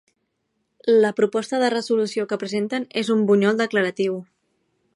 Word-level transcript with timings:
La 1.03 1.11
proposta 1.19 1.59
de 1.63 1.69
resolució 1.73 2.25
que 2.31 2.39
presenten 2.45 2.87
és 3.03 3.13
un 3.17 3.23
bunyol 3.33 3.61
declaratiu. 3.61 4.17